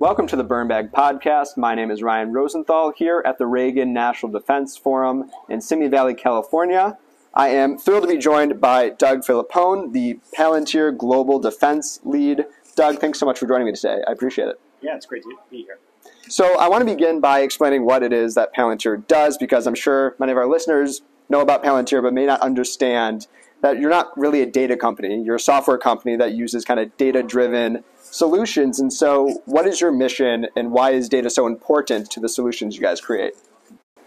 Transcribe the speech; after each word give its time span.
Welcome 0.00 0.28
to 0.28 0.36
the 0.36 0.44
Burn 0.44 0.68
Bag 0.68 0.92
Podcast. 0.92 1.56
My 1.56 1.74
name 1.74 1.90
is 1.90 2.04
Ryan 2.04 2.32
Rosenthal 2.32 2.92
here 2.96 3.20
at 3.26 3.36
the 3.38 3.48
Reagan 3.48 3.92
National 3.92 4.30
Defense 4.30 4.76
Forum 4.76 5.28
in 5.48 5.60
Simi 5.60 5.88
Valley, 5.88 6.14
California. 6.14 6.96
I 7.34 7.48
am 7.48 7.76
thrilled 7.76 8.02
to 8.02 8.08
be 8.08 8.16
joined 8.16 8.60
by 8.60 8.90
Doug 8.90 9.22
Philippone, 9.22 9.92
the 9.92 10.20
Palantir 10.32 10.96
Global 10.96 11.40
Defense 11.40 11.98
Lead. 12.04 12.44
Doug, 12.76 13.00
thanks 13.00 13.18
so 13.18 13.26
much 13.26 13.40
for 13.40 13.48
joining 13.48 13.66
me 13.66 13.72
today. 13.72 14.00
I 14.06 14.12
appreciate 14.12 14.46
it. 14.46 14.60
Yeah, 14.80 14.94
it's 14.94 15.04
great 15.04 15.24
to 15.24 15.34
be 15.50 15.64
here. 15.64 15.80
So, 16.28 16.56
I 16.60 16.68
want 16.68 16.86
to 16.86 16.94
begin 16.94 17.18
by 17.18 17.40
explaining 17.40 17.84
what 17.84 18.04
it 18.04 18.12
is 18.12 18.36
that 18.36 18.54
Palantir 18.54 19.04
does 19.08 19.36
because 19.36 19.66
I'm 19.66 19.74
sure 19.74 20.14
many 20.20 20.30
of 20.30 20.38
our 20.38 20.46
listeners 20.46 21.02
know 21.28 21.40
about 21.40 21.64
Palantir 21.64 22.04
but 22.04 22.14
may 22.14 22.24
not 22.24 22.40
understand 22.40 23.26
that 23.60 23.78
you're 23.78 23.90
not 23.90 24.16
really 24.16 24.40
a 24.42 24.46
data 24.46 24.76
company. 24.76 25.22
You're 25.22 25.36
a 25.36 25.40
software 25.40 25.78
company 25.78 26.16
that 26.16 26.32
uses 26.32 26.64
kind 26.64 26.78
of 26.80 26.96
data 26.96 27.22
driven 27.22 27.84
solutions. 28.00 28.78
And 28.78 28.92
so, 28.92 29.42
what 29.46 29.66
is 29.66 29.80
your 29.80 29.92
mission 29.92 30.46
and 30.56 30.70
why 30.70 30.92
is 30.92 31.08
data 31.08 31.30
so 31.30 31.46
important 31.46 32.10
to 32.12 32.20
the 32.20 32.28
solutions 32.28 32.76
you 32.76 32.82
guys 32.82 33.00
create? 33.00 33.34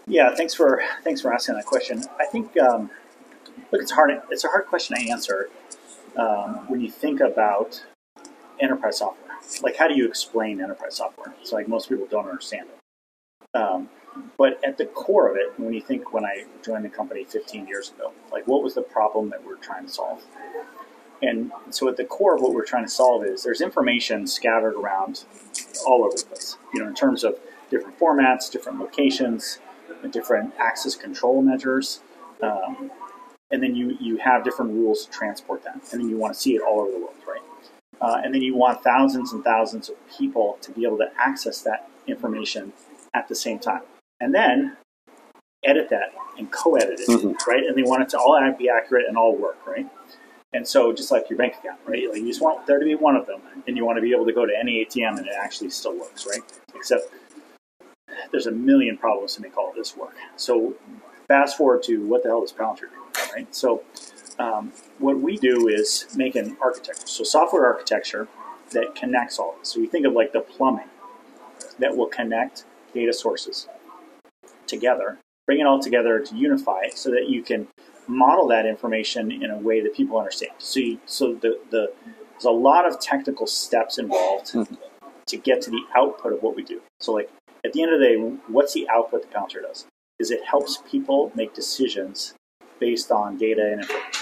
Yeah, 0.06 0.34
thanks 0.34 0.54
for 0.54 0.82
thanks 1.04 1.20
for 1.20 1.32
asking 1.32 1.56
that 1.56 1.66
question. 1.66 2.02
I 2.18 2.26
think 2.26 2.56
um, 2.58 2.90
look, 3.70 3.82
it's 3.82 3.92
hard. 3.92 4.10
It's 4.30 4.44
a 4.44 4.48
hard 4.48 4.66
question 4.66 4.96
to 4.96 5.10
answer 5.10 5.48
um, 6.16 6.68
when 6.68 6.80
you 6.80 6.90
think 6.90 7.20
about 7.20 7.84
enterprise 8.60 8.98
software. 8.98 9.18
Like, 9.62 9.76
how 9.76 9.88
do 9.88 9.94
you 9.94 10.06
explain 10.06 10.60
enterprise 10.60 10.96
software? 10.96 11.34
It's 11.40 11.52
like 11.52 11.68
most 11.68 11.88
people 11.88 12.06
don't 12.10 12.26
understand 12.26 12.68
it. 12.68 13.58
Um, 13.58 13.90
but 14.36 14.62
at 14.64 14.78
the 14.78 14.86
core 14.86 15.30
of 15.30 15.36
it, 15.36 15.58
when 15.58 15.72
you 15.72 15.80
think 15.80 16.12
when 16.12 16.24
I 16.24 16.44
joined 16.64 16.84
the 16.84 16.88
company 16.88 17.24
15 17.24 17.66
years 17.66 17.90
ago, 17.90 18.12
like 18.30 18.46
what 18.46 18.62
was 18.62 18.74
the 18.74 18.82
problem 18.82 19.30
that 19.30 19.44
we're 19.44 19.56
trying 19.56 19.86
to 19.86 19.92
solve? 19.92 20.22
And 21.22 21.52
so 21.70 21.88
at 21.88 21.96
the 21.96 22.04
core 22.04 22.34
of 22.34 22.42
what 22.42 22.52
we're 22.52 22.64
trying 22.64 22.84
to 22.84 22.90
solve 22.90 23.24
is 23.24 23.44
there's 23.44 23.60
information 23.60 24.26
scattered 24.26 24.74
around 24.74 25.24
all 25.86 26.04
over 26.04 26.16
the 26.16 26.24
place, 26.24 26.56
you 26.74 26.80
know, 26.80 26.88
in 26.88 26.94
terms 26.94 27.22
of 27.22 27.38
different 27.70 27.98
formats, 27.98 28.50
different 28.50 28.80
locations, 28.80 29.60
different 30.10 30.52
access 30.58 30.96
control 30.96 31.40
measures. 31.40 32.00
Um, 32.42 32.90
and 33.52 33.62
then 33.62 33.76
you, 33.76 33.96
you 34.00 34.16
have 34.16 34.42
different 34.42 34.72
rules 34.72 35.06
to 35.06 35.12
transport 35.12 35.62
that. 35.64 35.74
And 35.92 36.02
then 36.02 36.08
you 36.08 36.16
want 36.16 36.34
to 36.34 36.40
see 36.40 36.56
it 36.56 36.62
all 36.62 36.80
over 36.80 36.90
the 36.90 36.98
world, 36.98 37.14
right? 37.26 37.42
Uh, 38.00 38.20
and 38.24 38.34
then 38.34 38.42
you 38.42 38.56
want 38.56 38.82
thousands 38.82 39.32
and 39.32 39.44
thousands 39.44 39.88
of 39.88 39.94
people 40.10 40.58
to 40.60 40.72
be 40.72 40.84
able 40.84 40.98
to 40.98 41.10
access 41.18 41.60
that 41.62 41.88
information 42.08 42.72
at 43.14 43.28
the 43.28 43.34
same 43.34 43.60
time 43.60 43.82
and 44.22 44.32
then 44.32 44.76
edit 45.64 45.90
that 45.90 46.14
and 46.38 46.50
co-edit 46.50 47.00
it, 47.00 47.08
mm-hmm. 47.08 47.32
right? 47.50 47.64
And 47.64 47.76
they 47.76 47.82
want 47.82 48.02
it 48.02 48.08
to 48.10 48.18
all 48.18 48.40
be 48.56 48.70
accurate 48.70 49.04
and 49.08 49.18
all 49.18 49.36
work, 49.36 49.66
right? 49.66 49.86
And 50.54 50.66
so 50.66 50.92
just 50.92 51.10
like 51.10 51.28
your 51.28 51.38
bank 51.38 51.54
account, 51.58 51.80
right? 51.86 52.08
Like 52.08 52.20
you 52.20 52.28
just 52.28 52.40
want 52.40 52.66
there 52.66 52.78
to 52.78 52.84
be 52.84 52.94
one 52.94 53.16
of 53.16 53.26
them, 53.26 53.40
and 53.66 53.76
you 53.76 53.84
want 53.84 53.96
to 53.96 54.02
be 54.02 54.12
able 54.12 54.26
to 54.26 54.32
go 54.32 54.46
to 54.46 54.52
any 54.58 54.84
ATM 54.84 55.18
and 55.18 55.26
it 55.26 55.34
actually 55.38 55.70
still 55.70 55.98
works, 55.98 56.26
right? 56.26 56.40
Except 56.74 57.12
there's 58.30 58.46
a 58.46 58.52
million 58.52 58.96
problems 58.96 59.34
to 59.34 59.42
make 59.42 59.56
all 59.58 59.70
of 59.70 59.74
this 59.74 59.96
work. 59.96 60.14
So 60.36 60.74
fast 61.26 61.56
forward 61.56 61.82
to 61.84 62.06
what 62.06 62.22
the 62.22 62.28
hell 62.28 62.44
is 62.44 62.52
Palantir 62.52 62.90
doing, 62.90 63.28
right? 63.34 63.54
So 63.54 63.82
um, 64.38 64.72
what 64.98 65.18
we 65.18 65.36
do 65.36 65.68
is 65.68 66.06
make 66.14 66.36
an 66.36 66.56
architecture, 66.62 67.06
so 67.06 67.24
software 67.24 67.66
architecture 67.66 68.28
that 68.70 68.94
connects 68.94 69.38
all 69.38 69.56
this. 69.58 69.70
So 69.70 69.80
you 69.80 69.88
think 69.88 70.06
of 70.06 70.12
like 70.12 70.32
the 70.32 70.40
plumbing 70.40 70.88
that 71.78 71.96
will 71.96 72.06
connect 72.06 72.64
data 72.94 73.12
sources 73.12 73.68
together, 74.72 75.18
bring 75.46 75.60
it 75.60 75.66
all 75.66 75.80
together 75.80 76.18
to 76.18 76.36
unify 76.36 76.80
it 76.82 76.98
so 76.98 77.10
that 77.10 77.28
you 77.28 77.42
can 77.42 77.68
model 78.08 78.48
that 78.48 78.66
information 78.66 79.30
in 79.30 79.50
a 79.50 79.58
way 79.58 79.80
that 79.80 79.94
people 79.94 80.18
understand. 80.18 80.52
So, 80.58 80.80
you, 80.80 80.98
so 81.06 81.34
the, 81.34 81.60
the, 81.70 81.92
there's 82.32 82.44
a 82.44 82.50
lot 82.50 82.86
of 82.86 83.00
technical 83.00 83.46
steps 83.46 83.98
involved 83.98 84.52
mm-hmm. 84.52 84.74
to 85.26 85.36
get 85.36 85.62
to 85.62 85.70
the 85.70 85.82
output 85.94 86.32
of 86.32 86.42
what 86.42 86.56
we 86.56 86.64
do. 86.64 86.80
So, 87.00 87.12
like 87.12 87.30
at 87.64 87.72
the 87.72 87.82
end 87.82 87.92
of 87.94 88.00
the 88.00 88.06
day, 88.06 88.16
what's 88.48 88.72
the 88.72 88.88
output 88.88 89.22
the 89.22 89.28
Palantir 89.28 89.62
does? 89.62 89.86
Is 90.18 90.30
it 90.30 90.40
helps 90.44 90.82
people 90.90 91.30
make 91.34 91.54
decisions 91.54 92.34
based 92.82 93.12
on 93.12 93.38
data 93.38 93.62
and 93.72 93.80
information. 93.82 94.20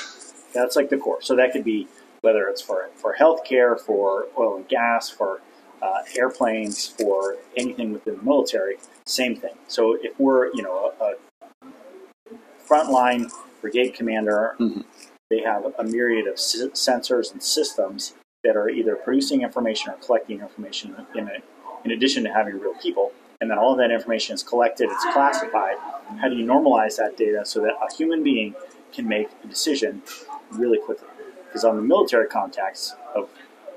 That's 0.53 0.77
like 0.77 0.91
the 0.91 0.99
core. 0.99 1.22
So 1.22 1.34
that 1.37 1.53
could 1.53 1.65
be 1.65 1.88
whether 2.21 2.47
it's 2.49 2.61
for 2.61 2.91
for 2.94 3.17
healthcare, 3.19 3.81
for 3.81 4.27
oil 4.38 4.56
and 4.56 4.69
gas, 4.69 5.09
for 5.09 5.41
uh, 5.83 6.03
airplanes, 6.17 6.95
or 7.05 7.37
anything 7.57 7.93
within 7.93 8.17
the 8.17 8.23
military, 8.23 8.77
same 9.07 9.37
thing. 9.37 9.55
So 9.67 9.97
if 10.01 10.19
we're, 10.19 10.53
you 10.55 10.63
know, 10.63 10.93
a, 11.01 11.05
a 11.05 12.37
frontline 12.69 13.31
brigade 13.61 13.95
commander, 13.95 14.57
mm-hmm. 14.59 14.83
they 15.31 15.41
have 15.41 15.75
a 15.79 15.85
myriad 15.85 16.27
of 16.27 16.35
s- 16.35 16.57
sensors 16.75 17.33
and 17.33 17.43
systems 17.43 18.15
that 18.45 18.57
are 18.57 18.69
either 18.69 18.97
producing 18.97 19.43
information 19.43 19.93
or 19.93 19.97
collecting 19.97 20.41
information 20.41 20.95
in, 21.15 21.29
a, 21.29 21.39
in 21.85 21.91
addition 21.91 22.25
to 22.25 22.33
having 22.33 22.59
real 22.59 22.75
people. 22.75 23.12
And 23.41 23.51
then 23.51 23.59
all 23.59 23.73
of 23.73 23.79
that 23.79 23.91
information 23.91 24.35
is 24.35 24.43
collected, 24.43 24.89
it's 24.91 25.05
classified. 25.12 25.77
How 26.21 26.29
do 26.29 26.37
you 26.37 26.47
normalize 26.47 26.97
that 26.97 27.17
data 27.17 27.45
so 27.45 27.61
that 27.61 27.73
a 27.83 27.95
human 27.95 28.23
being 28.23 28.55
can 28.93 29.09
make 29.09 29.29
a 29.45 29.47
decision 29.47 30.03
really 30.51 30.79
quickly? 30.79 31.09
Because 31.47 31.65
on 31.65 31.77
the 31.77 31.83
military 31.83 32.29
context 32.29 32.95
of, 33.15 33.29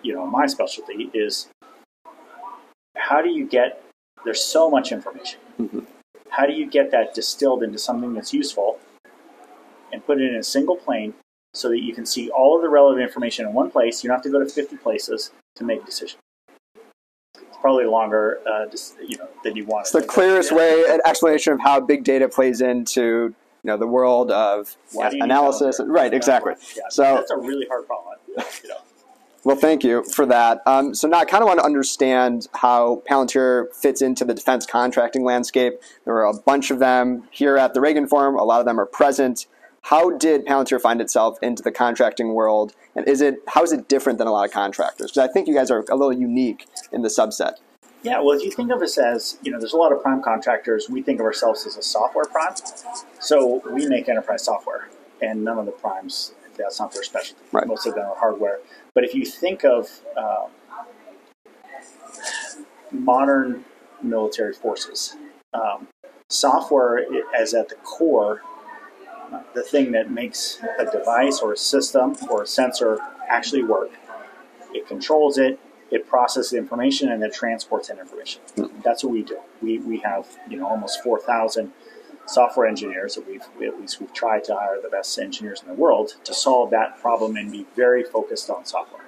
you 0.01 0.13
know, 0.13 0.25
my 0.27 0.47
specialty 0.47 1.09
is 1.13 1.47
how 3.09 3.21
do 3.21 3.29
you 3.29 3.45
get 3.47 3.83
there's 4.23 4.43
so 4.43 4.69
much 4.69 4.91
information. 4.91 5.39
Mm-hmm. 5.59 5.79
How 6.29 6.45
do 6.45 6.53
you 6.53 6.69
get 6.69 6.91
that 6.91 7.13
distilled 7.13 7.63
into 7.63 7.77
something 7.77 8.13
that's 8.13 8.33
useful 8.33 8.79
and 9.91 10.05
put 10.05 10.19
it 10.19 10.29
in 10.29 10.35
a 10.35 10.43
single 10.43 10.75
plane 10.75 11.13
so 11.53 11.69
that 11.69 11.81
you 11.81 11.93
can 11.93 12.05
see 12.05 12.29
all 12.31 12.55
of 12.55 12.63
the 12.63 12.69
relevant 12.69 13.03
information 13.03 13.45
in 13.45 13.53
one 13.53 13.69
place? 13.69 14.03
You 14.03 14.07
don't 14.07 14.17
have 14.17 14.23
to 14.23 14.29
go 14.29 14.39
to 14.39 14.49
50 14.49 14.77
places 14.77 15.31
to 15.55 15.63
make 15.63 15.83
a 15.83 15.85
decision. 15.85 16.19
It's 17.35 17.57
probably 17.61 17.85
longer, 17.85 18.39
uh, 18.47 18.65
you 19.07 19.17
know, 19.17 19.29
than 19.43 19.55
you 19.55 19.65
want. 19.65 19.83
It's 19.83 19.91
the 19.91 20.01
clearest 20.01 20.51
way, 20.51 20.85
an 20.89 21.01
explanation 21.05 21.53
of 21.53 21.59
how 21.59 21.79
big 21.79 22.03
data 22.03 22.27
plays 22.27 22.61
into 22.61 23.35
you 23.63 23.69
know 23.69 23.77
the 23.77 23.87
world 23.87 24.31
of 24.31 24.75
analysis. 24.95 25.79
Right, 25.85 26.13
exactly. 26.13 26.53
Yeah, 26.75 26.83
so 26.89 27.03
that's 27.15 27.31
a 27.31 27.37
really 27.37 27.65
hard 27.67 27.87
problem. 27.87 28.17
You 28.27 28.69
know. 28.69 28.77
Well, 29.45 29.57
thank 29.57 29.83
you 29.83 30.03
for 30.05 30.25
that. 30.27 30.61
Um, 30.65 30.95
so 30.95 31.07
now 31.07 31.19
I 31.19 31.25
kind 31.25 31.43
of 31.43 31.47
want 31.47 31.59
to 31.59 31.65
understand 31.65 32.47
how 32.53 33.03
Palantir 33.09 33.73
fits 33.75 34.01
into 34.01 34.23
the 34.23 34.33
defense 34.33 34.65
contracting 34.65 35.25
landscape. 35.25 35.81
There 36.05 36.15
are 36.15 36.25
a 36.25 36.33
bunch 36.33 36.71
of 36.71 36.79
them 36.79 37.27
here 37.29 37.57
at 37.57 37.73
the 37.73 37.81
Reagan 37.81 38.07
Forum. 38.07 38.35
A 38.35 38.43
lot 38.43 38.61
of 38.61 38.65
them 38.65 38.79
are 38.79 38.85
present. 38.85 39.47
How 39.81 40.17
did 40.17 40.45
Palantir 40.45 40.79
find 40.79 41.01
itself 41.01 41.37
into 41.41 41.61
the 41.61 41.71
contracting 41.71 42.33
world, 42.33 42.73
and 42.95 43.05
is 43.05 43.19
it 43.19 43.39
how 43.49 43.63
is 43.63 43.73
it 43.73 43.89
different 43.89 44.17
than 44.17 44.27
a 44.27 44.31
lot 44.31 44.45
of 44.45 44.51
contractors? 44.51 45.11
Because 45.11 45.29
I 45.29 45.33
think 45.33 45.45
you 45.45 45.53
guys 45.53 45.69
are 45.69 45.83
a 45.91 45.95
little 45.95 46.13
unique 46.13 46.67
in 46.93 47.01
the 47.01 47.09
subset. 47.09 47.55
Yeah, 48.01 48.21
well, 48.21 48.37
if 48.37 48.43
you 48.43 48.51
think 48.51 48.71
of 48.71 48.81
us 48.81 48.97
as, 48.97 49.37
you 49.41 49.51
know, 49.51 49.59
there's 49.59 49.73
a 49.73 49.77
lot 49.77 49.91
of 49.91 50.01
prime 50.01 50.21
contractors. 50.21 50.89
We 50.89 51.01
think 51.01 51.19
of 51.19 51.25
ourselves 51.25 51.65
as 51.65 51.75
a 51.75 51.81
software 51.81 52.25
prime. 52.25 52.53
So 53.19 53.61
we 53.69 53.87
make 53.87 54.07
enterprise 54.07 54.45
software, 54.45 54.87
and 55.21 55.43
none 55.43 55.57
of 55.57 55.65
the 55.65 55.71
primes, 55.73 56.33
that's 56.57 56.79
not 56.79 56.93
their 56.93 57.03
specialty. 57.03 57.41
Right. 57.51 57.67
Most 57.67 57.85
of 57.85 57.95
them 57.95 58.05
are 58.05 58.15
hardware. 58.15 58.59
But 58.93 59.03
if 59.03 59.15
you 59.15 59.25
think 59.25 59.63
of 59.63 60.01
uh, 60.15 60.47
modern 62.91 63.65
military 64.01 64.53
forces, 64.53 65.15
um, 65.53 65.87
software 66.29 67.05
as 67.37 67.53
at 67.53 67.69
the 67.69 67.75
core, 67.75 68.41
uh, 69.31 69.41
the 69.55 69.63
thing 69.63 69.91
that 69.91 70.11
makes 70.11 70.59
a 70.79 70.85
device 70.85 71.39
or 71.39 71.53
a 71.53 71.57
system 71.57 72.15
or 72.29 72.43
a 72.43 72.47
sensor 72.47 72.99
actually 73.29 73.63
work. 73.63 73.91
It 74.73 74.87
controls 74.87 75.37
it, 75.37 75.59
it 75.91 76.07
processes 76.07 76.53
information, 76.53 77.11
and 77.11 77.23
it 77.23 77.33
transports 77.33 77.87
that 77.87 77.99
information. 77.99 78.41
That's 78.83 79.03
what 79.03 79.13
we 79.13 79.23
do. 79.23 79.39
We, 79.61 79.79
we 79.79 79.99
have 79.99 80.27
you 80.49 80.57
know 80.57 80.67
almost 80.67 81.03
4,000 81.03 81.71
software 82.25 82.67
engineers 82.67 83.15
that 83.15 83.27
we've 83.27 83.43
we, 83.59 83.67
at 83.67 83.79
least 83.79 83.99
we've 83.99 84.13
tried 84.13 84.43
to 84.45 84.55
hire 84.55 84.79
the 84.81 84.89
best 84.89 85.17
engineers 85.19 85.61
in 85.61 85.67
the 85.67 85.73
world 85.73 86.15
to 86.23 86.33
solve 86.33 86.69
that 86.71 86.99
problem 87.01 87.35
and 87.35 87.51
be 87.51 87.65
very 87.75 88.03
focused 88.03 88.49
on 88.49 88.65
software. 88.65 89.01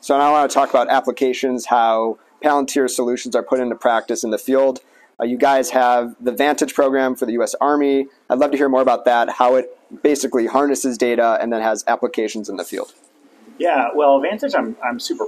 So 0.00 0.18
now 0.18 0.28
I 0.28 0.30
want 0.32 0.50
to 0.50 0.54
talk 0.54 0.68
about 0.68 0.90
applications, 0.90 1.66
how 1.66 2.18
Palantir 2.42 2.90
solutions 2.90 3.34
are 3.34 3.42
put 3.42 3.58
into 3.58 3.74
practice 3.74 4.22
in 4.22 4.30
the 4.30 4.38
field. 4.38 4.80
Uh, 5.18 5.24
you 5.24 5.38
guys 5.38 5.70
have 5.70 6.14
the 6.20 6.30
Vantage 6.30 6.74
program 6.74 7.14
for 7.14 7.24
the 7.24 7.32
U.S. 7.32 7.54
Army. 7.60 8.06
I'd 8.28 8.38
love 8.38 8.50
to 8.50 8.56
hear 8.56 8.68
more 8.68 8.82
about 8.82 9.06
that, 9.06 9.30
how 9.30 9.54
it 9.54 9.74
basically 10.02 10.46
harnesses 10.46 10.98
data 10.98 11.38
and 11.40 11.52
then 11.52 11.62
has 11.62 11.84
applications 11.86 12.48
in 12.48 12.56
the 12.56 12.64
field. 12.64 12.92
Yeah, 13.58 13.88
well, 13.94 14.20
Vantage, 14.20 14.54
I'm, 14.54 14.76
I'm 14.84 15.00
super 15.00 15.24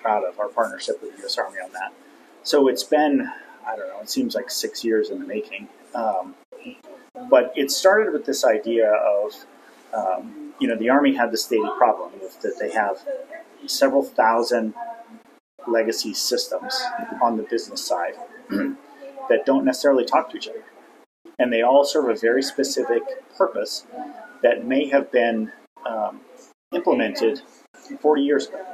proud 0.00 0.22
of 0.24 0.38
our 0.38 0.48
partnership 0.48 1.02
with 1.02 1.16
the 1.16 1.22
U.S. 1.22 1.36
Army 1.38 1.58
on 1.58 1.72
that. 1.72 1.92
So 2.44 2.68
it's 2.68 2.84
been, 2.84 3.28
I 3.66 3.74
don't 3.74 3.88
know, 3.88 4.00
it 4.00 4.10
seems 4.10 4.34
like 4.34 4.50
six 4.50 4.84
years 4.84 5.10
in 5.10 5.18
the 5.18 5.26
making. 5.26 5.68
Um, 5.94 6.34
but 7.34 7.52
it 7.56 7.68
started 7.68 8.12
with 8.12 8.26
this 8.26 8.44
idea 8.44 8.92
of, 8.92 9.44
um, 9.92 10.54
you 10.60 10.68
know, 10.68 10.76
the 10.76 10.88
Army 10.88 11.16
had 11.16 11.32
this 11.32 11.42
stated 11.42 11.68
problem 11.76 12.12
with 12.22 12.40
that 12.42 12.60
they 12.60 12.70
have 12.70 12.98
several 13.66 14.04
thousand 14.04 14.72
legacy 15.66 16.14
systems 16.14 16.80
on 17.20 17.36
the 17.36 17.42
business 17.42 17.84
side 17.84 18.14
that 19.28 19.44
don't 19.44 19.64
necessarily 19.64 20.04
talk 20.04 20.30
to 20.30 20.36
each 20.36 20.46
other. 20.46 20.62
And 21.36 21.52
they 21.52 21.62
all 21.62 21.84
serve 21.84 22.08
a 22.08 22.14
very 22.14 22.40
specific 22.40 23.02
purpose 23.36 23.84
that 24.44 24.64
may 24.64 24.88
have 24.90 25.10
been 25.10 25.50
um, 25.84 26.20
implemented 26.72 27.42
40 28.00 28.22
years 28.22 28.46
ago. 28.46 28.64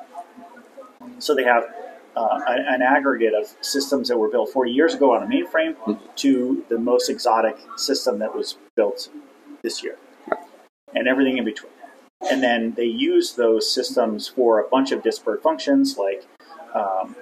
So 1.18 1.34
they 1.34 1.44
have 1.44 1.64
uh, 2.16 2.40
an, 2.48 2.82
aggregate 2.82 3.34
of 3.34 3.54
systems 3.60 4.08
that 4.08 4.16
were 4.16 4.28
built 4.28 4.50
40 4.50 4.70
years 4.70 4.94
ago 4.94 5.14
on 5.14 5.22
a 5.22 5.26
mainframe 5.26 5.76
to 6.16 6.64
the 6.68 6.78
most 6.78 7.08
exotic 7.08 7.56
system 7.76 8.18
that 8.18 8.34
was 8.34 8.58
built 8.74 9.08
this 9.62 9.82
year, 9.82 9.96
and 10.94 11.06
everything 11.06 11.38
in 11.38 11.44
between. 11.44 11.72
And 12.30 12.42
then 12.42 12.74
they 12.76 12.84
use 12.84 13.34
those 13.34 13.72
systems 13.72 14.28
for 14.28 14.60
a 14.60 14.68
bunch 14.68 14.92
of 14.92 15.02
disparate 15.02 15.42
functions 15.42 15.96
like 15.96 16.26
um, 16.74 17.16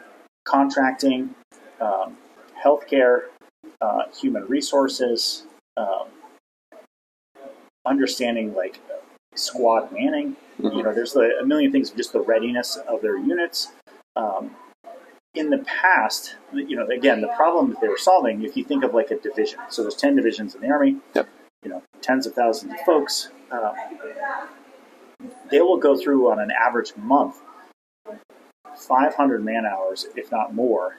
contracting, 0.45 1.35
um, 1.81 2.17
healthcare, 2.65 3.27
uh, 3.81 4.03
human 4.21 4.45
resources, 4.47 5.45
um, 5.77 6.09
understanding 7.87 8.55
like 8.55 8.81
squad 9.35 9.93
manning. 9.93 10.37
You 10.61 10.83
know, 10.83 10.93
there's 10.93 11.15
a, 11.15 11.31
a 11.41 11.47
million 11.47 11.71
things, 11.71 11.91
just 11.91 12.13
the 12.13 12.21
readiness 12.21 12.77
of 12.89 13.01
their 13.01 13.17
units. 13.17 13.69
Um, 14.17 14.57
in 15.35 15.51
the 15.51 15.59
past, 15.59 16.37
you 16.53 16.77
know, 16.77 16.87
again, 16.87 17.21
the 17.21 17.29
problem 17.29 17.71
that 17.71 17.81
they 17.81 17.89
were 17.89 17.99
solving, 17.99 18.43
if 18.43 18.57
you 18.57 18.65
think 18.65 18.85
of 18.85 18.95
like 18.95 19.11
a 19.11 19.17
division, 19.19 19.61
so 19.69 19.83
there's 19.83 19.95
10 19.95 20.17
divisions 20.17 20.55
in 20.55 20.61
the 20.61 20.69
Army, 20.69 20.97
Yep. 21.15 21.29
you 21.63 21.71
know, 21.71 21.83
tens 22.01 22.27
of 22.27 22.35
thousands 22.35 22.73
of 22.73 22.81
folks, 22.81 23.31
uh, 23.53 23.73
they 25.51 25.61
will 25.61 25.77
go 25.77 25.97
through 25.97 26.31
on 26.31 26.41
an 26.41 26.51
average 26.51 26.93
month 26.97 27.37
500 28.77 29.45
man 29.45 29.65
hours, 29.67 30.07
if 30.17 30.31
not 30.31 30.55
more, 30.55 30.97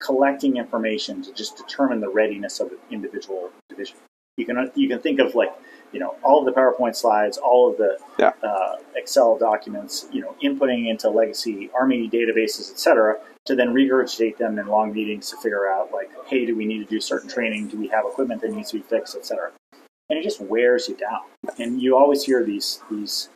collecting 0.00 0.56
information 0.56 1.22
to 1.22 1.32
just 1.32 1.56
determine 1.56 2.00
the 2.00 2.08
readiness 2.08 2.60
of 2.60 2.68
an 2.72 2.78
individual 2.90 3.50
division. 3.68 3.96
You 4.40 4.46
can 4.46 4.70
you 4.74 4.88
can 4.88 4.98
think 5.00 5.20
of 5.20 5.34
like 5.34 5.52
you 5.92 6.00
know 6.00 6.16
all 6.24 6.38
of 6.40 6.46
the 6.46 6.58
PowerPoint 6.58 6.96
slides, 6.96 7.36
all 7.38 7.70
of 7.70 7.76
the 7.76 7.98
Yeah. 8.18 8.32
uh, 8.42 8.76
Excel 8.96 9.36
documents, 9.38 10.06
you 10.12 10.20
know, 10.20 10.34
inputting 10.42 10.88
into 10.88 11.08
legacy 11.10 11.70
Army 11.78 12.08
databases, 12.08 12.70
etc., 12.70 13.18
to 13.46 13.54
then 13.54 13.68
regurgitate 13.74 14.36
them 14.36 14.58
in 14.58 14.66
long 14.66 14.92
meetings 14.92 15.30
to 15.30 15.36
figure 15.38 15.66
out 15.70 15.90
like, 15.92 16.10
hey, 16.26 16.44
do 16.46 16.54
we 16.56 16.66
need 16.66 16.78
to 16.78 16.84
do 16.84 17.00
certain 17.00 17.28
training? 17.28 17.68
Do 17.68 17.78
we 17.78 17.88
have 17.88 18.04
equipment 18.04 18.40
that 18.42 18.52
needs 18.52 18.70
to 18.72 18.76
be 18.78 18.82
fixed, 18.82 19.16
etc. 19.16 19.50
And 20.08 20.18
it 20.18 20.22
just 20.22 20.40
wears 20.40 20.88
you 20.88 20.96
down. 20.96 21.20
And 21.58 21.80
you 21.80 21.96
always 21.96 22.24
hear 22.24 22.44
these 22.44 22.80
these 22.90 23.28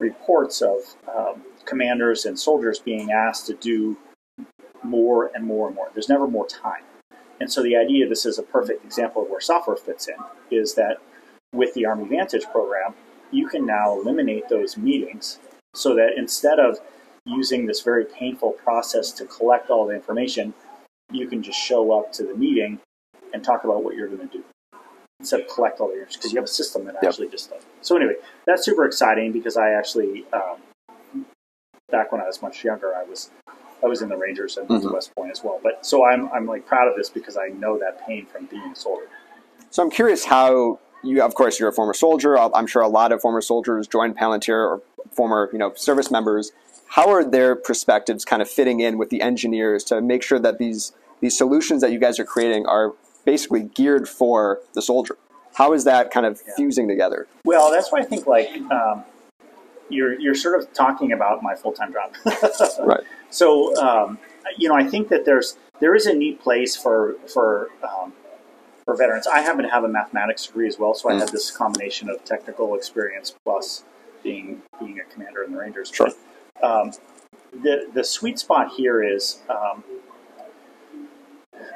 reports 0.00 0.62
of 0.62 0.78
um, 1.16 1.42
commanders 1.64 2.24
and 2.24 2.38
soldiers 2.38 2.78
being 2.78 3.10
asked 3.10 3.46
to 3.46 3.54
do 3.54 3.96
more 4.84 5.30
and 5.34 5.44
more 5.44 5.66
and 5.66 5.74
more. 5.76 5.90
There's 5.92 6.08
never 6.08 6.26
more 6.28 6.46
time. 6.46 6.82
And 7.40 7.50
so 7.52 7.62
the 7.62 7.76
idea, 7.76 8.08
this 8.08 8.26
is 8.26 8.38
a 8.38 8.42
perfect 8.42 8.84
example 8.84 9.22
of 9.22 9.28
where 9.30 9.40
software 9.40 9.76
fits 9.76 10.08
in, 10.08 10.16
is 10.50 10.74
that 10.74 10.96
with 11.52 11.72
the 11.74 11.86
Army 11.86 12.06
Vantage 12.08 12.44
program, 12.46 12.94
you 13.30 13.48
can 13.48 13.64
now 13.64 13.92
eliminate 13.98 14.48
those 14.48 14.76
meetings 14.76 15.38
so 15.74 15.94
that 15.94 16.10
instead 16.16 16.58
of 16.58 16.78
using 17.24 17.66
this 17.66 17.82
very 17.82 18.04
painful 18.04 18.52
process 18.52 19.12
to 19.12 19.24
collect 19.26 19.70
all 19.70 19.86
the 19.86 19.94
information, 19.94 20.54
you 21.12 21.28
can 21.28 21.42
just 21.42 21.58
show 21.58 21.92
up 21.98 22.12
to 22.12 22.22
the 22.24 22.34
meeting 22.34 22.78
and 23.32 23.44
talk 23.44 23.64
about 23.64 23.84
what 23.84 23.94
you're 23.94 24.08
going 24.08 24.26
to 24.28 24.38
do 24.38 24.44
instead 25.20 25.40
of 25.40 25.48
collect 25.48 25.80
all 25.80 25.88
the 25.88 25.94
information 25.94 26.18
because 26.20 26.32
you 26.32 26.38
have 26.38 26.44
a 26.44 26.48
system 26.48 26.84
that 26.84 26.94
Yep. 27.02 27.04
actually 27.10 27.28
just 27.28 27.50
does. 27.50 27.62
it. 27.62 27.68
So 27.82 27.96
anyway, 27.96 28.14
that's 28.46 28.64
super 28.64 28.84
exciting 28.86 29.32
because 29.32 29.56
I 29.56 29.70
actually, 29.70 30.24
um, 30.32 31.24
back 31.90 32.12
when 32.12 32.20
I 32.20 32.26
was 32.26 32.40
much 32.40 32.64
younger, 32.64 32.94
I 32.94 33.04
was 33.04 33.30
I 33.82 33.86
was 33.86 34.02
in 34.02 34.08
the 34.08 34.16
Rangers 34.16 34.56
and 34.56 34.68
Mhm. 34.68 34.92
West 34.92 35.14
Point 35.14 35.30
as 35.30 35.42
well. 35.44 35.60
But 35.62 35.84
so 35.86 36.04
I'm 36.04 36.28
I'm 36.32 36.46
like 36.46 36.66
proud 36.66 36.88
of 36.88 36.96
this 36.96 37.08
because 37.08 37.36
I 37.36 37.48
know 37.48 37.78
that 37.78 38.04
pain 38.06 38.26
from 38.26 38.46
being 38.46 38.62
a 38.72 38.76
soldier. 38.76 39.08
So 39.70 39.82
I'm 39.82 39.90
curious 39.90 40.24
how 40.24 40.78
you, 41.02 41.22
of 41.22 41.34
course, 41.34 41.60
you're 41.60 41.68
a 41.68 41.72
former 41.72 41.94
soldier. 41.94 42.36
I'm 42.38 42.66
sure 42.66 42.82
a 42.82 42.88
lot 42.88 43.12
of 43.12 43.20
former 43.20 43.40
soldiers 43.40 43.86
joined 43.86 44.16
Palantir 44.18 44.54
or 44.54 44.82
former, 45.12 45.48
you 45.52 45.58
know, 45.58 45.72
service 45.74 46.10
members. 46.10 46.52
How 46.88 47.10
are 47.10 47.22
their 47.22 47.54
perspectives 47.54 48.24
kind 48.24 48.40
of 48.42 48.48
fitting 48.48 48.80
in 48.80 48.98
with 48.98 49.10
the 49.10 49.20
engineers 49.20 49.84
to 49.84 50.00
make 50.00 50.22
sure 50.22 50.38
that 50.38 50.58
these 50.58 50.92
these 51.20 51.36
solutions 51.36 51.80
that 51.82 51.92
you 51.92 51.98
guys 51.98 52.18
are 52.18 52.24
creating 52.24 52.66
are 52.66 52.94
basically 53.24 53.62
geared 53.62 54.08
for 54.08 54.60
the 54.74 54.82
soldier? 54.82 55.16
How 55.54 55.72
is 55.72 55.84
that 55.84 56.10
kind 56.10 56.24
of 56.26 56.40
fusing 56.56 56.88
together? 56.88 57.26
Well, 57.44 57.70
that's 57.70 57.90
why 57.92 58.00
I 58.00 58.04
think 58.04 58.26
like 58.26 58.50
um, 58.70 59.04
you're 59.88 60.18
you're 60.18 60.34
sort 60.34 60.58
of 60.58 60.72
talking 60.72 61.12
about 61.12 61.42
my 61.42 61.54
full 61.54 61.72
time 61.72 61.92
job. 61.92 62.14
Right. 62.80 63.04
So 63.30 63.76
um, 63.76 64.18
you 64.56 64.68
know, 64.68 64.74
I 64.74 64.84
think 64.84 65.08
that 65.08 65.24
there's 65.24 65.56
there 65.80 65.94
is 65.94 66.06
a 66.06 66.14
neat 66.14 66.40
place 66.40 66.76
for 66.76 67.14
for 67.26 67.68
um, 67.82 68.12
for 68.84 68.96
veterans. 68.96 69.26
I 69.26 69.40
happen 69.40 69.64
to 69.64 69.70
have 69.70 69.84
a 69.84 69.88
mathematics 69.88 70.46
degree 70.46 70.66
as 70.66 70.78
well, 70.78 70.94
so 70.94 71.10
I 71.10 71.14
have 71.14 71.30
this 71.30 71.50
combination 71.50 72.08
of 72.08 72.24
technical 72.24 72.74
experience 72.74 73.34
plus 73.44 73.84
being 74.22 74.62
being 74.80 74.98
a 75.00 75.04
commander 75.12 75.42
in 75.42 75.52
the 75.52 75.58
Rangers. 75.58 75.90
Sure. 75.92 76.10
Um, 76.62 76.92
the 77.52 77.88
the 77.92 78.04
sweet 78.04 78.38
spot 78.38 78.72
here 78.76 79.02
is 79.02 79.40
um, 79.48 79.84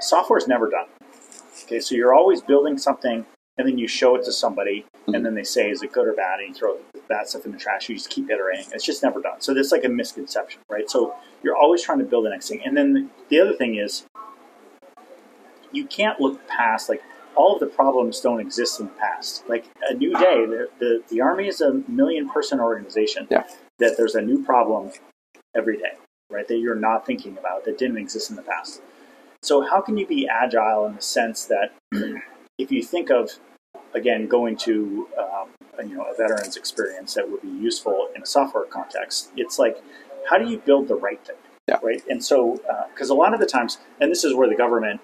software 0.01 0.39
is 0.39 0.49
never 0.49 0.71
done. 0.71 0.87
Okay, 1.65 1.81
so 1.81 1.95
you're 1.95 2.15
always 2.15 2.43
building 2.43 2.77
something, 2.79 3.25
and 3.59 3.69
then 3.69 3.79
you 3.79 3.89
show 3.89 4.17
it 4.17 4.25
to 4.25 4.33
somebody, 4.33 4.85
and 5.07 5.25
then 5.25 5.35
they 5.35 5.45
say, 5.45 5.71
"Is 5.71 5.83
it 5.83 5.93
good 5.93 6.07
or 6.07 6.15
bad?" 6.15 6.41
And 6.41 6.49
you 6.49 6.55
throw 6.55 6.79
that 7.09 7.29
stuff 7.29 7.45
in 7.47 7.53
the 7.53 7.59
trash. 7.59 7.89
You 7.89 7.95
just 7.95 8.11
keep 8.11 8.31
iterating. 8.31 8.67
It's 8.73 8.85
just 8.85 9.03
never 9.03 9.21
done. 9.21 9.41
So 9.41 9.55
there's 9.55 9.73
like 9.73 9.85
a 9.85 9.89
misconception, 9.89 10.61
right? 10.69 10.91
So 10.91 11.15
you're 11.43 11.57
always 11.57 11.83
trying 11.83 11.99
to 11.99 12.05
build 12.05 12.25
the 12.25 12.31
next 12.31 12.49
thing. 12.49 12.61
And 12.65 12.77
then 12.77 12.93
the, 12.93 13.09
the 13.29 13.41
other 13.41 13.55
thing 13.55 13.77
is, 13.77 14.07
you 15.73 15.87
can't 15.87 16.21
look 16.21 16.47
past 16.49 16.89
like 16.89 17.03
all 17.35 17.55
of 17.55 17.61
the 17.61 17.67
problems 17.67 18.21
don't 18.21 18.41
exist 18.41 18.79
in 18.79 18.87
the 18.87 18.93
past. 18.93 19.49
Like 19.49 19.65
a 19.89 19.95
new 19.95 20.13
day, 20.13 20.47
the 20.47 20.69
the, 20.79 21.03
the 21.09 21.21
army 21.21 21.49
is 21.49 21.61
a 21.61 21.83
million 21.89 22.29
person 22.29 22.61
organization. 22.61 23.27
Yeah. 23.31 23.45
That 23.79 23.97
there's 23.97 24.15
a 24.15 24.21
new 24.21 24.45
problem 24.45 24.93
every 25.55 25.77
day, 25.77 25.93
right? 26.31 26.47
That 26.47 26.59
you're 26.59 26.75
not 26.75 27.07
thinking 27.07 27.37
about 27.39 27.65
that 27.65 27.79
didn't 27.79 27.97
exist 27.97 28.31
in 28.31 28.37
the 28.37 28.43
past. 28.43 28.83
So 29.43 29.63
how 29.63 29.81
can 29.81 29.97
you 29.97 30.07
be 30.07 30.29
agile 30.29 30.87
in 30.87 30.95
the 30.95 31.03
sense 31.03 31.47
that 31.47 31.73
if 32.59 32.71
you 32.71 32.83
think 32.83 33.11
of 33.11 33.31
again 33.95 34.27
going 34.27 34.57
to 34.57 35.09
um, 35.19 35.89
you 35.89 35.97
know 35.97 36.05
a 36.05 36.15
veteran's 36.17 36.57
experience 36.57 37.15
that 37.15 37.31
would 37.31 37.43
be 37.43 37.49
useful 37.49 38.09
in 38.15 38.23
a 38.23 38.27
software 38.27 38.65
context, 38.65 39.33
it's 39.37 39.59
like 39.59 39.83
how 40.29 40.39
do 40.39 40.49
you 40.49 40.59
build 40.59 40.89
the 40.89 40.95
right 40.97 41.25
thing, 41.27 41.37
Yeah. 41.69 41.79
right? 41.83 42.03
And 42.09 42.25
so 42.25 42.61
because 42.93 43.11
a 43.11 43.15
lot 43.15 43.35
of 43.35 43.41
the 43.41 43.47
times, 43.47 43.79
and 44.01 44.11
this 44.11 44.25
is 44.25 44.35
where 44.35 44.49
the 44.49 44.55
government 44.57 45.01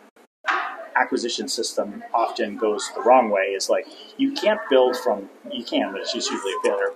acquisition 0.96 1.46
system 1.48 2.02
often 2.12 2.56
goes 2.56 2.90
the 2.96 3.00
wrong 3.02 3.30
way 3.30 3.42
is 3.58 3.70
like 3.70 3.86
you 4.16 4.32
can't 4.32 4.60
build 4.68 4.96
from 4.96 5.28
you 5.52 5.62
can 5.62 5.92
but 5.92 6.00
it's 6.00 6.12
just 6.12 6.28
usually 6.28 6.52
a 6.52 6.68
failure 6.68 6.92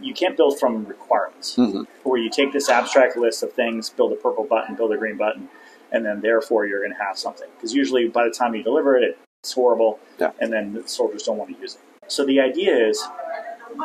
you 0.00 0.12
can't 0.12 0.36
build 0.36 0.58
from 0.58 0.84
requirements 0.86 1.54
Mhm. 1.56 1.86
where 2.02 2.20
you 2.20 2.28
take 2.30 2.52
this 2.52 2.68
abstract 2.68 3.16
list 3.16 3.44
of 3.44 3.52
things 3.52 3.90
build 3.90 4.12
a 4.12 4.16
purple 4.16 4.42
button 4.42 4.74
build 4.74 4.92
a 4.92 4.96
green 4.96 5.16
button 5.16 5.48
and 5.92 6.04
then 6.04 6.20
therefore 6.20 6.66
you're 6.66 6.80
going 6.80 6.90
to 6.96 7.00
have 7.00 7.16
something 7.16 7.48
because 7.54 7.72
usually 7.72 8.08
by 8.08 8.24
the 8.24 8.30
time 8.32 8.56
you 8.56 8.62
deliver 8.64 8.96
it 8.96 9.16
it's 9.44 9.52
horrible 9.52 10.00
Yeah. 10.18 10.32
and 10.40 10.52
then 10.52 10.72
the 10.72 10.88
soldiers 10.88 11.22
don't 11.22 11.36
want 11.36 11.54
to 11.54 11.60
use 11.60 11.76
it 11.76 11.80
so 12.10 12.24
the 12.24 12.40
idea 12.40 12.74
is 12.88 13.06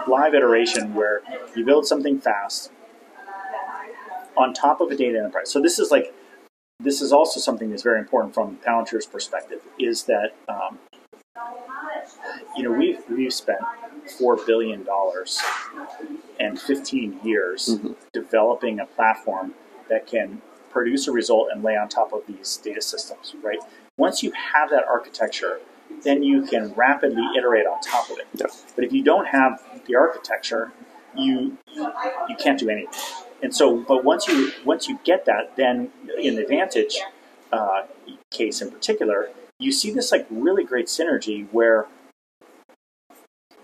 live 0.08 0.34
iteration 0.34 0.96
where 0.96 1.22
you 1.56 1.64
build 1.64 1.86
something 1.86 2.20
fast 2.20 2.72
on 4.40 4.54
top 4.54 4.82
of 4.82 4.90
a 4.90 4.96
data 4.96 5.18
enterprise 5.20 5.52
so 5.52 5.62
this 5.62 5.78
is 5.78 5.92
like 5.92 6.14
this 6.82 7.02
is 7.02 7.12
also 7.12 7.40
something 7.42 7.70
that's 7.70 7.84
very 7.84 8.00
important 8.00 8.34
from 8.34 8.56
Palantir's 8.66 9.06
perspective 9.06 9.62
is 9.78 10.04
that 10.06 10.30
um, 10.48 10.80
you 12.56 12.64
know 12.64 12.72
we've 12.72 13.00
we've 13.10 13.34
spent 13.34 13.60
four 14.18 14.38
billion 14.46 14.84
dollars 14.84 15.40
and 16.40 16.60
15 16.60 17.20
years 17.24 17.78
Mhm. 17.78 17.96
developing 18.14 18.80
a 18.80 18.86
platform 18.86 19.54
that 19.90 20.08
can 20.08 20.42
produce 20.72 21.08
a 21.08 21.12
result 21.12 21.50
and 21.52 21.64
lay 21.64 21.76
on 21.76 21.90
top 21.90 22.14
of 22.14 22.26
these 22.28 22.58
data 22.58 22.82
systems 22.82 23.36
right 23.44 23.60
once 23.98 24.24
you 24.24 24.32
have 24.32 24.70
that 24.70 24.86
architecture 24.88 25.60
then 26.04 26.22
you 26.24 26.44
can 26.44 26.72
rapidly 26.76 27.26
iterate 27.38 27.66
on 27.66 27.80
top 27.82 28.10
of 28.10 28.18
it 28.20 28.28
Yep. 28.36 28.52
but 28.76 28.84
if 28.86 28.94
you 28.94 29.04
don't 29.04 29.28
have 29.28 29.62
the 29.86 29.96
architecture 29.96 30.72
you 31.16 31.58
you 32.30 32.36
can't 32.40 32.60
do 32.60 32.70
anything 32.70 32.94
and 33.42 33.56
so 33.56 33.78
but 33.78 34.04
once 34.04 34.28
you 34.28 34.52
once 34.66 34.88
you 34.88 35.00
get 35.04 35.26
that 35.26 35.56
then 35.56 35.92
in 36.20 36.36
the 36.36 36.46
Vantage 36.46 36.98
uh, 37.52 37.84
case 38.32 38.62
in 38.62 38.70
particular 38.72 39.30
you 39.60 39.72
see 39.72 39.92
this 39.92 40.12
like 40.12 40.26
really 40.30 40.64
great 40.64 40.88
synergy 40.88 41.48
where 41.52 41.88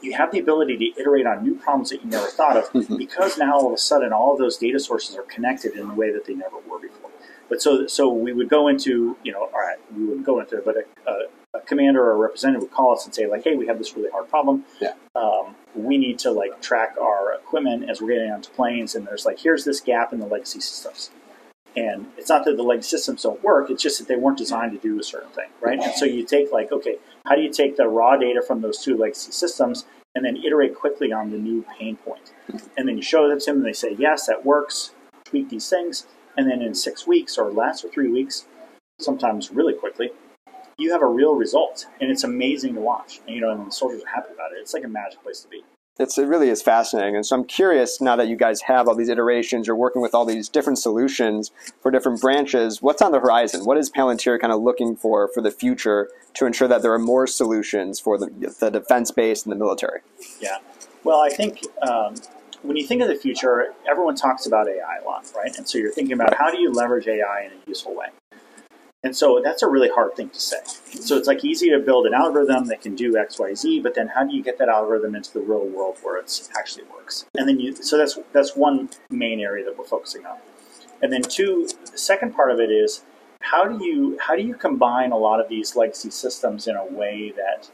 you 0.01 0.13
have 0.13 0.32
the 0.32 0.39
ability 0.39 0.77
to 0.77 1.01
iterate 1.01 1.25
on 1.25 1.44
new 1.44 1.55
problems 1.55 1.89
that 1.89 2.03
you 2.03 2.10
never 2.10 2.27
thought 2.27 2.58
of 2.58 2.65
Mhm. 2.74 2.98
because 2.98 3.38
now 3.38 3.53
all 3.55 3.67
of 3.67 3.74
a 3.74 3.77
sudden 3.77 4.12
all 4.13 4.34
of 4.34 4.39
those 4.39 4.58
data 4.58 4.79
sources 4.79 5.15
are 5.15 5.24
connected 5.24 5.74
in 5.74 5.89
a 5.89 5.94
way 5.94 6.12
that 6.12 6.25
they 6.25 6.34
never 6.34 6.58
were 6.70 6.79
before 6.79 7.10
but 7.50 7.62
so 7.62 7.88
so 7.88 8.10
we 8.12 8.34
would 8.34 8.50
go 8.50 8.67
into 8.67 9.17
you 9.24 9.32
know 9.32 9.44
all 9.53 9.60
right 9.60 9.77
we 9.96 10.03
wouldn't 10.05 10.25
go 10.25 10.39
into 10.39 10.58
it 10.58 10.65
but 10.65 10.75
a, 10.77 10.84
a, 11.10 11.13
a 11.13 11.27
commander 11.62 12.03
or 12.03 12.13
a 12.13 12.17
representative 12.17 12.62
would 12.63 12.71
call 12.71 12.93
us 12.93 13.05
and 13.05 13.13
say 13.13 13.27
like 13.27 13.43
hey 13.43 13.55
we 13.55 13.67
have 13.67 13.77
this 13.77 13.95
really 13.95 14.09
hard 14.12 14.29
problem. 14.29 14.65
Yeah. 14.79 14.93
um, 15.15 15.55
we 15.75 15.97
need 15.97 16.19
to 16.19 16.31
like 16.31 16.62
track 16.62 16.95
our 17.00 17.33
equipment 17.33 17.89
as 17.89 18.01
we're 18.01 18.13
getting 18.13 18.31
onto 18.31 18.50
planes 18.51 18.95
and 18.95 19.05
there's 19.05 19.25
like 19.25 19.39
here's 19.39 19.65
this 19.65 19.81
gap 19.81 20.13
in 20.13 20.19
the 20.19 20.27
legacy 20.27 20.59
systems. 20.59 21.12
And 21.77 22.05
it's 22.17 22.29
not 22.29 22.45
that 22.45 22.55
the 22.55 22.63
legacy 22.63 22.89
systems 22.89 23.24
don't 23.24 23.43
work 23.43 23.69
it's 23.69 23.83
just 23.83 24.00
that 24.00 24.07
they 24.07 24.15
weren't 24.15 24.38
designed 24.38 24.71
to 24.71 24.77
do 24.77 25.00
a 25.00 25.03
certain 25.03 25.31
thing 25.31 25.50
right? 25.62 25.79
And 25.79 25.93
so 25.93 26.05
you 26.05 26.25
take 26.25 26.51
like 26.51 26.71
okay 26.71 26.97
how 27.25 27.35
do 27.35 27.41
you 27.41 27.51
take 27.51 27.77
the 27.77 27.88
raw 27.88 28.15
data 28.15 28.41
from 28.41 28.62
those 28.62 28.79
two 28.79 28.97
legacy 28.97 29.31
systems 29.31 29.85
and 30.15 30.24
then 30.24 30.38
iterate 30.38 30.75
quickly 30.75 31.12
on 31.12 31.31
the 31.31 31.38
new 31.38 31.65
pain 31.77 31.97
point? 31.97 32.31
point? 32.50 32.63
And 32.77 32.88
then 32.88 32.97
you 32.97 33.03
show 33.03 33.27
that 33.29 33.41
to 33.41 33.45
them 33.47 33.57
and 33.57 33.65
they 33.65 33.74
say 33.74 33.95
yes 33.97 34.27
that 34.27 34.45
works. 34.45 34.91
Tweak 35.25 35.50
these 35.50 35.69
things. 35.69 36.07
And 36.38 36.50
then 36.50 36.62
in 36.62 36.74
six 36.74 37.07
weeks 37.07 37.38
or 37.38 37.51
less 37.51 37.83
or 37.83 37.89
three 37.89 38.09
weeks, 38.09 38.45
sometimes 39.00 39.51
really 39.51 39.74
quickly, 39.74 40.12
you 40.77 40.91
have 40.91 41.01
a 41.01 41.08
real 41.08 41.36
result, 41.36 41.88
and 42.01 42.12
it's 42.12 42.24
amazing 42.24 42.75
to 42.75 42.82
watch. 42.82 43.22
And, 43.25 43.36
you 43.36 43.41
know, 43.41 43.51
and 43.51 43.67
the 43.67 43.72
soldiers 43.72 44.03
are 44.03 44.08
happy 44.08 44.34
about 44.34 44.51
it. 44.51 44.60
It's 44.60 44.74
like 44.74 44.84
a 44.84 44.89
magic 44.89 45.24
place 45.24 45.41
to 45.41 45.48
be. 45.48 45.63
It's, 45.98 46.17
it 46.17 46.25
really 46.25 46.50
is 46.50 46.62
fascinating. 46.62 47.15
And 47.15 47.25
so 47.25 47.38
I'm 47.38 47.46
curious 47.46 48.01
now 48.01 48.17
that 48.17 48.27
you 48.27 48.36
guys 48.36 48.63
have 48.63 48.89
all 48.89 48.96
these 48.96 49.08
iterations, 49.08 49.65
you're 49.65 49.77
working 49.77 50.01
with 50.01 50.13
all 50.13 50.25
these 50.25 50.50
different 50.50 50.77
solutions 50.77 51.51
for 51.82 51.89
different 51.89 52.20
branches. 52.20 52.82
What's 52.82 53.01
on 53.01 53.13
the 53.13 53.20
horizon? 53.22 53.63
What 53.63 53.77
is 53.77 53.89
Palantir 53.89 54.38
kind 54.38 54.51
of 54.51 54.62
looking 54.62 54.98
for 54.98 55.29
for 55.29 55.39
the 55.41 55.51
future 55.51 56.10
to 56.34 56.46
ensure 56.46 56.67
that 56.67 56.82
there 56.82 56.91
are 56.91 57.00
more 57.00 57.27
solutions 57.27 58.01
for 58.01 58.17
the, 58.17 58.27
the 58.60 58.70
defense 58.70 59.12
base 59.12 59.44
and 59.44 59.53
the 59.53 59.55
military? 59.55 60.01
Yeah. 60.41 60.58
Well, 61.05 61.22
I 61.22 61.29
think 61.29 61.62
um, 61.82 62.15
when 62.62 62.75
you 62.75 62.86
think 62.86 63.01
of 63.01 63.08
the 63.08 63.15
future, 63.15 63.74
everyone 63.89 64.15
talks 64.15 64.46
about 64.46 64.67
AI 64.67 64.98
a 65.01 65.05
lot, 65.05 65.32
right? 65.34 65.55
And 65.55 65.70
so 65.70 65.77
you're 65.77 65.94
thinking 65.94 66.13
about 66.13 66.34
how 66.36 66.51
do 66.51 66.60
you 66.60 66.74
leverage 66.74 67.08
AI 67.08 67.44
in 67.46 67.51
a 67.51 67.70
useful 67.70 67.96
way? 67.96 68.08
And 69.05 69.15
so 69.15 69.39
that's 69.41 69.62
a 69.62 69.67
really 69.67 69.88
hard 69.88 70.15
thing 70.15 70.29
to 70.29 70.39
say. 70.39 70.57
So 71.00 71.15
it's 71.15 71.27
like 71.27 71.45
easy 71.45 71.69
to 71.69 71.77
build 71.77 72.07
an 72.07 72.15
algorithm 72.15 72.65
that 72.65 72.81
can 72.81 72.95
do 72.95 73.15
X, 73.15 73.38
Y, 73.38 73.53
Z, 73.53 73.81
but 73.81 73.93
then 73.93 74.07
how 74.07 74.24
do 74.24 74.35
you 74.35 74.41
get 74.41 74.57
that 74.57 74.67
algorithm 74.67 75.13
into 75.13 75.31
the 75.31 75.41
real 75.41 75.67
world 75.67 75.97
where 76.01 76.17
it 76.17 76.50
actually 76.57 76.85
works? 76.85 77.24
And 77.38 77.47
then 77.47 77.59
you, 77.59 77.75
so 77.75 78.00
that's 78.00 78.17
that's 78.33 78.55
one 78.55 78.89
main 79.12 79.39
area 79.39 79.63
that 79.63 79.77
we're 79.77 79.85
focusing 79.85 80.25
on. 80.25 80.39
And 81.03 81.13
then 81.13 81.21
two, 81.21 81.67
the 81.91 82.00
second 82.00 82.33
part 82.33 82.50
of 82.50 82.59
it 82.59 82.71
is 82.71 83.03
how 83.41 83.65
do 83.65 83.85
you 83.85 84.17
how 84.19 84.35
do 84.35 84.41
you 84.41 84.55
combine 84.55 85.12
a 85.12 85.17
lot 85.17 85.39
of 85.39 85.50
these 85.50 85.75
legacy 85.75 86.09
systems 86.09 86.67
in 86.67 86.75
a 86.75 86.83
way 86.83 87.31
that 87.38 87.69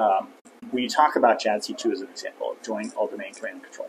um, 0.00 0.28
when 0.70 0.84
you 0.84 0.88
talk 0.88 1.16
about 1.16 1.40
JADC2 1.40 1.92
as 1.94 2.00
an 2.00 2.08
example, 2.10 2.54
Joint 2.64 2.94
All 2.94 3.08
Domain 3.08 3.34
Command 3.34 3.56
and 3.56 3.64
Control, 3.64 3.88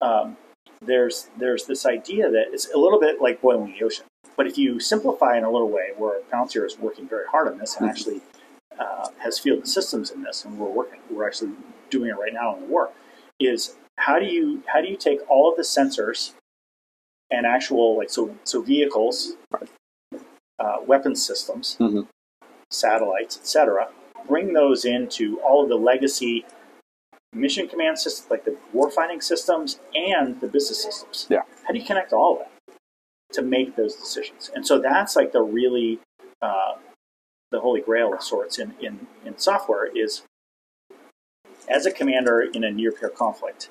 um, 0.00 0.36
there's 0.80 1.30
there's 1.36 1.64
this 1.64 1.84
idea 1.84 2.30
that 2.30 2.44
it's 2.52 2.72
a 2.72 2.78
little 2.78 3.00
bit 3.00 3.20
like 3.20 3.40
boiling 3.40 3.74
the 3.76 3.84
ocean. 3.84 4.04
But 4.36 4.46
if 4.46 4.56
you 4.58 4.80
simplify 4.80 5.36
in 5.36 5.44
a 5.44 5.50
little 5.50 5.70
way, 5.70 5.90
where 5.96 6.20
Palantir 6.32 6.64
is 6.64 6.78
working 6.78 7.08
very 7.08 7.26
hard 7.26 7.48
on 7.48 7.58
this 7.58 7.76
and 7.76 7.88
actually 7.88 8.20
uh, 8.78 9.08
has 9.18 9.38
fielded 9.38 9.68
systems 9.68 10.10
in 10.10 10.22
this, 10.22 10.44
and 10.44 10.58
we're 10.58 10.70
working, 10.70 11.00
we're 11.10 11.26
actually 11.26 11.52
doing 11.90 12.10
it 12.10 12.18
right 12.18 12.32
now 12.32 12.54
in 12.54 12.62
the 12.62 12.66
war, 12.66 12.90
is 13.38 13.76
how 13.98 14.18
do 14.18 14.26
you 14.26 14.62
how 14.66 14.80
do 14.80 14.88
you 14.88 14.96
take 14.96 15.18
all 15.28 15.50
of 15.50 15.56
the 15.56 15.62
sensors 15.62 16.32
and 17.30 17.46
actual 17.46 17.96
like 17.96 18.10
so 18.10 18.36
so 18.44 18.62
vehicles, 18.62 19.36
uh, 20.58 20.76
weapon 20.86 21.14
systems, 21.14 21.76
mm-hmm. 21.78 22.02
satellites, 22.70 23.36
etc., 23.36 23.88
bring 24.28 24.52
those 24.54 24.84
into 24.84 25.40
all 25.40 25.62
of 25.62 25.68
the 25.68 25.76
legacy 25.76 26.44
mission 27.32 27.66
command 27.66 27.98
systems, 27.98 28.30
like 28.30 28.44
the 28.44 28.56
warfighting 28.74 29.22
systems 29.22 29.80
and 29.94 30.40
the 30.40 30.46
business 30.46 30.82
systems. 30.82 31.26
Yeah. 31.30 31.42
How 31.64 31.72
do 31.72 31.78
you 31.78 31.84
connect 31.84 32.12
all 32.12 32.34
of 32.34 32.38
that? 32.40 32.51
To 33.32 33.42
make 33.42 33.76
those 33.76 33.96
decisions. 33.96 34.50
And 34.54 34.66
so 34.66 34.78
that's 34.78 35.16
like 35.16 35.32
the 35.32 35.42
really 35.42 36.00
uh, 36.40 36.74
the 37.50 37.60
holy 37.60 37.80
grail 37.80 38.12
of 38.12 38.22
sorts 38.22 38.58
in, 38.58 38.74
in, 38.80 39.06
in 39.24 39.38
software 39.38 39.86
is 39.94 40.22
as 41.68 41.86
a 41.86 41.92
commander 41.92 42.40
in 42.40 42.64
a 42.64 42.70
near 42.70 42.90
peer 42.90 43.10
conflict, 43.10 43.70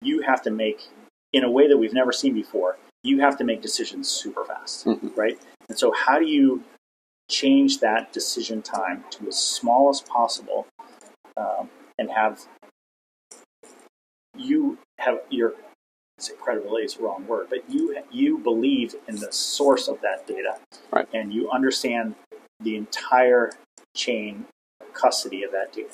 you 0.00 0.22
have 0.22 0.40
to 0.42 0.50
make 0.50 0.88
in 1.32 1.44
a 1.44 1.50
way 1.50 1.68
that 1.68 1.76
we've 1.76 1.92
never 1.92 2.12
seen 2.12 2.32
before, 2.32 2.78
you 3.02 3.20
have 3.20 3.36
to 3.36 3.44
make 3.44 3.60
decisions 3.60 4.08
super 4.08 4.44
fast, 4.44 4.86
mm-hmm. 4.86 5.08
right? 5.16 5.38
And 5.68 5.78
so 5.78 5.92
how 5.92 6.18
do 6.18 6.26
you 6.26 6.62
change 7.28 7.80
that 7.80 8.12
decision 8.12 8.62
time 8.62 9.04
to 9.10 9.28
as 9.28 9.36
small 9.36 9.90
as 9.90 10.00
possible 10.00 10.66
um, 11.36 11.68
and 11.98 12.10
have 12.10 12.40
you 14.36 14.78
have 14.98 15.18
your 15.30 15.54
say 16.18 16.34
credibility 16.40 16.84
is 16.84 16.94
the 16.94 17.02
wrong 17.02 17.26
word, 17.26 17.48
but 17.50 17.68
you 17.68 17.96
you 18.10 18.38
believe 18.38 18.94
in 19.08 19.16
the 19.16 19.30
source 19.30 19.88
of 19.88 20.00
that 20.00 20.26
data, 20.26 20.56
right. 20.90 21.08
and 21.12 21.32
you 21.32 21.50
understand 21.50 22.14
the 22.60 22.76
entire 22.76 23.52
chain 23.94 24.46
custody 24.94 25.42
of 25.42 25.52
that 25.52 25.72
data. 25.72 25.90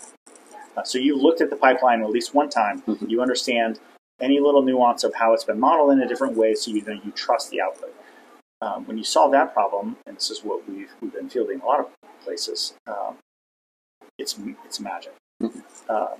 Uh, 0.76 0.83
so 0.85 0.99
you've 0.99 1.21
looked 1.21 1.41
at 1.41 1.50
the 1.50 1.57
pipeline 1.57 2.02
at 2.02 2.11
least 2.11 2.35
one 2.35 2.49
time. 2.49 2.83
Mm-hmm. 2.83 3.09
You 3.09 3.21
understand 3.21 3.81
any 4.21 4.38
little 4.38 4.62
nuance 4.62 5.05
of 5.05 5.14
how 5.14 5.35
it's 5.35 5.45
been 5.45 5.59
modeled 5.59 5.91
in 5.91 6.00
a 6.00 6.09
different 6.09 6.37
way, 6.37 6.55
so 6.55 6.71
you 6.71 6.83
know 6.83 6.93
you 6.93 7.11
trust 7.12 7.50
the 7.50 7.61
output. 7.61 7.95
Um, 8.61 8.87
when 8.87 8.97
you 8.97 9.02
solve 9.02 9.33
that 9.33 9.52
problem, 9.52 9.97
and 10.07 10.17
this 10.17 10.31
is 10.31 10.45
what 10.45 10.69
we've 10.69 10.91
we've 11.00 11.12
been 11.12 11.29
fielding 11.29 11.61
a 11.61 11.67
lot 11.67 11.81
of 11.81 11.87
places, 12.23 12.75
um, 12.87 13.17
it's 14.19 14.38
it's 14.64 14.79
magic. 14.79 15.14
Mm-hmm. 15.43 15.61
Uh, 15.88 16.17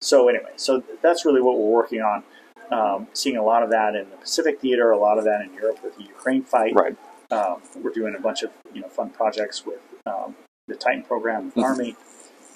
so 0.00 0.28
anyway, 0.28 0.52
so 0.56 0.82
that's 1.02 1.24
really 1.24 1.40
what 1.40 1.58
we're 1.58 1.70
working 1.70 2.02
on. 2.02 2.22
Um, 2.70 3.08
seeing 3.12 3.36
a 3.36 3.42
lot 3.42 3.62
of 3.62 3.70
that 3.70 3.94
in 3.94 4.10
the 4.10 4.16
Pacific 4.16 4.60
theater, 4.60 4.90
a 4.90 4.98
lot 4.98 5.18
of 5.18 5.24
that 5.24 5.40
in 5.40 5.54
Europe 5.54 5.82
with 5.82 5.96
the 5.96 6.04
Ukraine 6.04 6.42
fight. 6.42 6.74
Right. 6.74 6.96
Um, 7.30 7.62
we're 7.82 7.90
doing 7.92 8.14
a 8.16 8.20
bunch 8.20 8.42
of 8.42 8.50
you 8.74 8.80
know 8.82 8.88
fun 8.88 9.10
projects 9.10 9.64
with 9.66 9.80
um, 10.06 10.34
the 10.66 10.74
Titan 10.74 11.02
program 11.02 11.46
with 11.46 11.54
Mhm. 11.56 11.64
Army. 11.64 11.96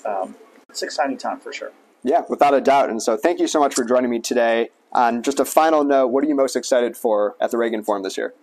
Um, 0.04 0.34
it's 0.68 0.82
an 0.82 0.86
exciting 0.86 1.18
time 1.18 1.40
for 1.40 1.52
sure. 1.52 1.72
Yeah, 2.02 2.22
without 2.28 2.54
a 2.54 2.60
doubt. 2.60 2.90
And 2.90 3.02
so 3.02 3.16
thank 3.16 3.38
you 3.38 3.46
so 3.46 3.60
much 3.60 3.74
for 3.74 3.84
joining 3.84 4.10
me 4.10 4.18
today. 4.18 4.70
On 4.92 5.22
just 5.22 5.40
a 5.40 5.44
final 5.44 5.84
note, 5.84 6.08
what 6.08 6.22
are 6.24 6.26
you 6.26 6.34
most 6.34 6.56
excited 6.56 6.96
for 6.96 7.36
at 7.40 7.50
the 7.50 7.56
Reagan 7.58 7.82
Forum 7.82 8.02
this 8.02 8.18
year? 8.18 8.34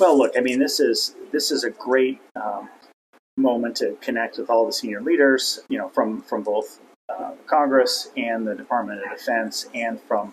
Well, 0.00 0.18
look, 0.18 0.32
I 0.36 0.40
mean, 0.40 0.58
this 0.58 0.80
is 0.80 1.14
this 1.30 1.50
is 1.50 1.62
a 1.64 1.70
great 1.70 2.20
um, 2.34 2.68
moment 3.36 3.76
to 3.76 3.96
connect 4.00 4.38
with 4.38 4.50
all 4.50 4.66
the 4.66 4.72
senior 4.72 5.00
leaders, 5.00 5.60
you 5.68 5.78
know, 5.78 5.88
from 5.90 6.22
from 6.22 6.42
both 6.42 6.80
uh, 7.08 7.32
Congress 7.46 8.10
and 8.16 8.46
the 8.46 8.54
Department 8.54 9.02
of 9.04 9.10
Defense, 9.16 9.66
and 9.74 10.00
from 10.00 10.32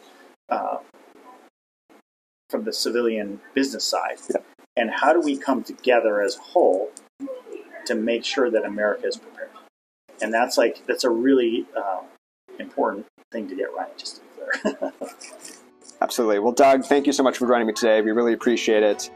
uh, 0.51 0.77
from 2.49 2.65
the 2.65 2.73
civilian 2.73 3.39
business 3.55 3.83
side. 3.85 4.17
Yeah. 4.29 4.41
And 4.77 4.91
how 4.91 5.13
do 5.13 5.21
we 5.21 5.37
come 5.37 5.63
together 5.63 6.21
as 6.21 6.37
a 6.37 6.41
whole 6.41 6.91
to 7.85 7.95
make 7.95 8.23
sure 8.23 8.49
that 8.51 8.63
America 8.63 9.07
is 9.07 9.17
prepared? 9.17 9.49
And 10.21 10.33
that's 10.33 10.57
like 10.57 10.85
that's 10.85 11.03
a 11.03 11.09
really 11.09 11.65
uh, 11.75 12.01
important 12.59 13.07
thing 13.31 13.47
to 13.49 13.55
get 13.55 13.73
right. 13.75 13.97
Just 13.97 14.17
to 14.17 14.21
be 14.21 14.75
clear. 14.77 14.91
Absolutely. 16.01 16.39
Well, 16.39 16.51
Doug, 16.51 16.85
thank 16.85 17.05
you 17.05 17.13
so 17.13 17.23
much 17.23 17.37
for 17.37 17.47
joining 17.47 17.67
me 17.67 17.73
today. 17.73 18.01
We 18.01 18.11
really 18.11 18.33
appreciate 18.33 18.83
it. 18.83 19.09